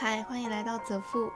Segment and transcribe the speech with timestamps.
[0.00, 1.28] 嗨，欢迎来到泽富，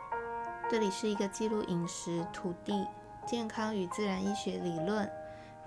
[0.71, 2.87] 这里是一个记录饮食、土地、
[3.27, 5.11] 健康与自然医学理论，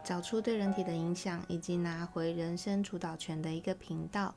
[0.02, 4.34] 找出对人体的影响，以及拿回人生主导权的一个频道。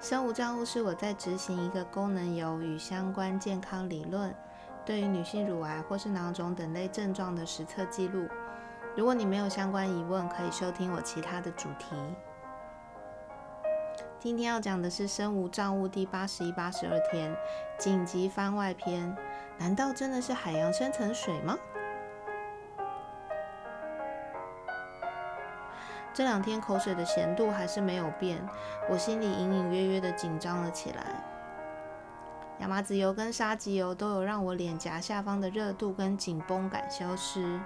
[0.00, 4.32] 生物账户是我在执行一个功能油与相关健康理论，
[4.84, 8.28] 对于女性乳癌或是囊肿等类症状的实测记录。
[8.96, 11.96] 如果你没有相关疑问，可以收听我其他的主题。
[14.18, 17.36] 今天要讲的是《身无障物》第八十一、八十二天
[17.78, 19.14] 紧急番外篇。
[19.58, 21.56] 难道真的是海洋深层水吗？
[26.14, 28.42] 这两天口水的咸度还是没有变，
[28.88, 31.04] 我心里隐隐约约的紧张了起来。
[32.60, 37.60] 亚麻籽油跟沙棘油都有让我脸颊下方的热度跟紧绷感消失。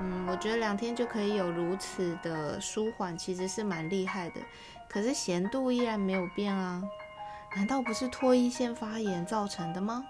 [0.00, 4.40] 嗯，我觉得两天就可以有如此的舒缓，其实是蛮厉害的。
[4.92, 6.82] 可是咸度依然没有变啊，
[7.56, 10.04] 难道不是唾液腺发炎造成的吗？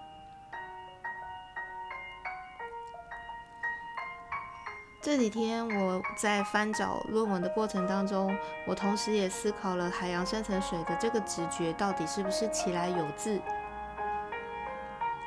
[5.01, 13.41] 这几天我在翻找论文的过程当中，我同时也思考了海洋深层水的这个直觉到底是不是起来有字。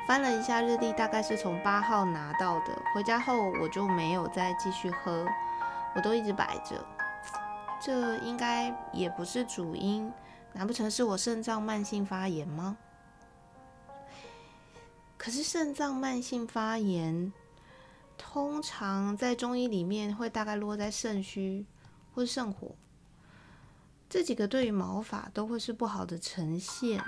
[0.07, 5.27] 翻了一下日历，大概是从八号拿到的，回家后我就没有再继续喝，
[5.95, 6.83] 我都一直摆着。
[7.79, 10.11] 这应该也不是主因，
[10.53, 12.77] 难不成是我肾脏慢性发炎吗？
[15.17, 17.31] 可是肾脏慢性发炎，
[18.17, 21.65] 通常在中医里面会大概落在肾虚
[22.13, 22.75] 或是肾火，
[24.09, 27.03] 这几个对于毛发都会是不好的呈现。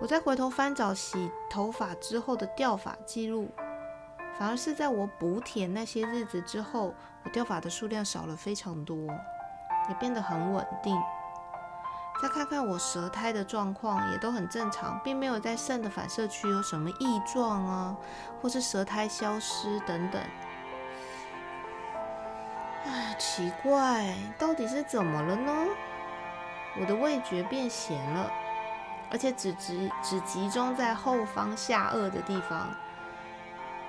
[0.00, 3.50] 我再回头翻找洗头发之后的掉发记录。
[4.38, 6.94] 反而是在我补铁那些日子之后，
[7.26, 8.96] 我掉发的数量少了非常多，
[9.88, 10.96] 也变得很稳定。
[12.22, 17.96] 再看看我舌苔的状况，也都很正常，并没有在肾的反射区有什么异状啊，
[18.40, 20.22] 或是舌苔消失等等。
[22.86, 25.52] 哎，奇怪，到底是怎么了呢？
[26.80, 28.30] 我的味觉变咸了，
[29.10, 32.68] 而且只集只集中在后方下颚的地方。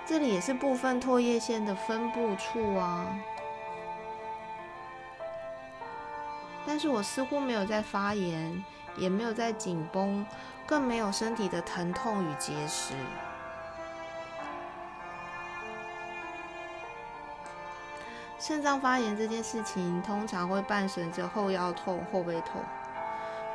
[0.08, 3.06] 这里也是部分唾液腺的分布处啊，
[6.66, 8.64] 但是我似乎没有在发炎，
[8.96, 10.26] 也没有在紧绷，
[10.66, 12.94] 更没有身体的疼痛与结石。
[18.40, 22.62] 肾脏发炎这件事情通常会伴随着后腰痛、后背痛，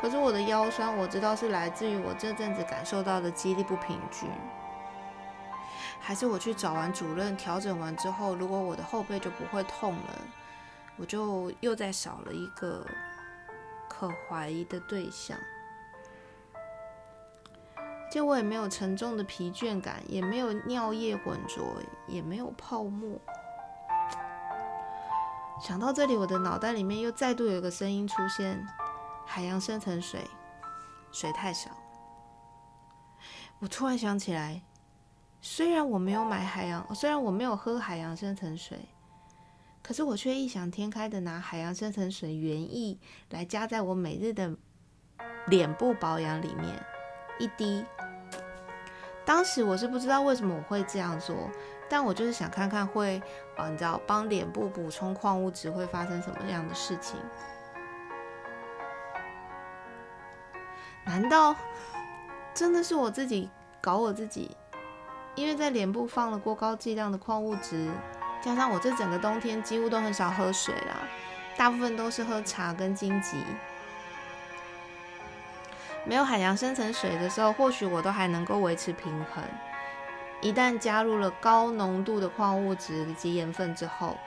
[0.02, 4.28] 可是我的腰酸，我知道是来自于我这阵子感受到的肌力不平均。
[6.04, 10.18] 还是我去找完主任调整完之后，如果我的后背就不会痛了，
[10.96, 12.84] 我就又再少了一个
[13.88, 15.38] 可怀疑的对象。
[18.10, 21.64] 就我也没有沉重的疲倦感，也没有尿液浑浊，
[22.08, 23.18] 也没有泡沫。
[25.60, 28.66] 想到这里，我的脑袋里面又再度有一个声音出现：
[29.24, 30.28] 海洋深层水，
[31.12, 31.70] 水太少。
[33.60, 34.62] 我突然想起来。
[35.44, 38.78] 虽然我没有买海洋，虽然我没有喝海洋深层水，
[39.82, 42.96] 可是我却异想天开的拿海洋深层水原液
[43.30, 44.54] 来加在我每日的
[45.48, 46.80] 脸部保养里面，
[47.40, 47.84] 一滴。
[49.24, 51.50] 当时我是不知道为什么我会这样做，
[51.90, 53.20] 但我就是想看看会，
[53.56, 57.18] 啊，你知道，帮脸部补充矿物质会发生什么样的事情？
[61.04, 61.56] 难道
[62.54, 63.50] 真的是我自己
[63.80, 64.56] 搞我自己？
[65.34, 67.88] 因为在脸部放了过高剂量的矿物质，
[68.42, 71.08] 加上我这整个冬天几乎都很少喝水啦，
[71.56, 73.38] 大部分都是喝茶跟荆棘。
[76.04, 79.42] 没有海洋深层水的时候，或许我都还能够维持平衡。
[80.40, 84.18] 一旦加入了高浓度的矿物质以及盐分之后，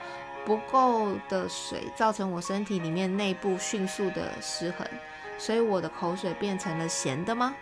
[0.46, 4.88] 不够的水造成我身体里面内部迅速的失衡，
[5.36, 7.54] 所以我的口水变成了咸的吗？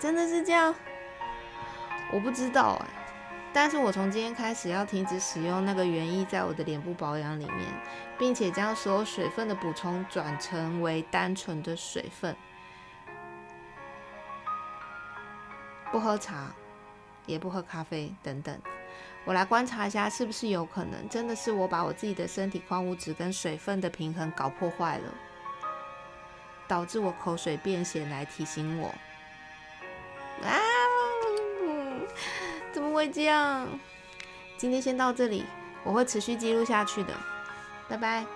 [0.00, 0.74] 真的是这样？
[2.12, 2.86] 我不知道哎，
[3.52, 7.66] 但是我从今天开始要停止使用那个原液在我的脸部保养里面，
[8.18, 12.34] 并且将所有水分的补充转成为单纯的水分，
[15.92, 16.52] 不喝茶，
[17.26, 18.58] 也不喝咖啡等等。
[19.24, 25.14] 我来观察一下，是不是有可能真的是我把我自己的身体矿物质跟水分的平衡搞破坏了，
[26.66, 28.92] 导致我口水变咸来提醒我。
[33.00, 33.66] 会这样？
[34.58, 35.46] 今天先到这里，
[35.84, 37.14] 我会持续记录下去的。
[37.88, 38.26] 拜拜。